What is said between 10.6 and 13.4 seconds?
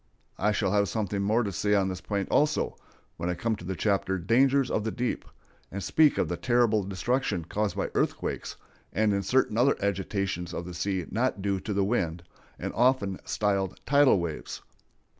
the sea not due to the wind, and often